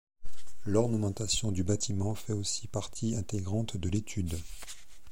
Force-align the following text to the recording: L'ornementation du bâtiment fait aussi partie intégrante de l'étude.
L'ornementation 0.65 1.51
du 1.51 1.63
bâtiment 1.63 2.15
fait 2.15 2.33
aussi 2.33 2.67
partie 2.67 3.15
intégrante 3.15 3.77
de 3.77 3.87
l'étude. 3.87 4.35